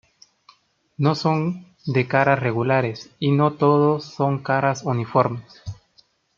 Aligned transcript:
No 0.97 1.13
son 1.13 1.67
de 1.85 2.07
caras 2.07 2.39
regulares 2.39 3.11
y 3.19 3.33
no 3.33 3.53
todos 3.53 4.03
son 4.03 4.37
de 4.37 4.43
caras 4.45 4.81
uniformes. 4.83 5.61